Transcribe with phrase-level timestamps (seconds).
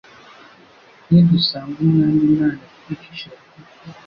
[1.09, 3.87] Nidusanga Umwami Imana twicishije bugufi